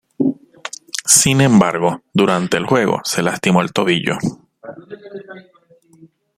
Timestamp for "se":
3.03-3.21